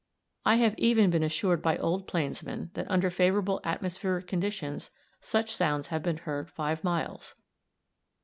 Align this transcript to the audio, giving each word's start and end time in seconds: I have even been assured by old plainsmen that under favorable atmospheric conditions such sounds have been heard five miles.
I 0.47 0.55
have 0.55 0.73
even 0.79 1.11
been 1.11 1.21
assured 1.21 1.61
by 1.61 1.77
old 1.77 2.07
plainsmen 2.07 2.71
that 2.73 2.89
under 2.89 3.11
favorable 3.11 3.61
atmospheric 3.63 4.25
conditions 4.25 4.89
such 5.19 5.53
sounds 5.55 5.89
have 5.89 6.01
been 6.01 6.17
heard 6.17 6.49
five 6.49 6.83
miles. 6.83 7.35